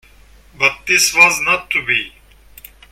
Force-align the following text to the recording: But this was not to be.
But 0.57 0.87
this 0.87 1.13
was 1.13 1.39
not 1.41 1.69
to 1.69 1.85
be. 1.85 2.15